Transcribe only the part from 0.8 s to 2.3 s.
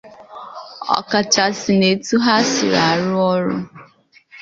ọkachasị n'etu